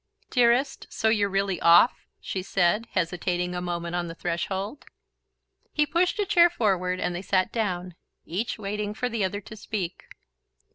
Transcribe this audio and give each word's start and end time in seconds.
"Dearest 0.31 0.87
so 0.89 1.09
you're 1.09 1.29
really 1.29 1.61
off?" 1.61 2.07
she 2.19 2.41
said, 2.41 2.87
hesitating 2.93 3.53
a 3.53 3.61
moment 3.61 3.93
on 3.93 4.07
the 4.07 4.15
threshold. 4.15 4.83
He 5.73 5.85
pushed 5.85 6.17
a 6.17 6.25
chair 6.25 6.49
forward, 6.49 6.99
and 6.99 7.13
they 7.13 7.21
sat 7.21 7.51
down, 7.51 7.93
each 8.25 8.57
waiting 8.57 8.95
for 8.95 9.09
the 9.09 9.23
other 9.23 9.41
to 9.41 9.55
speak. 9.55 10.05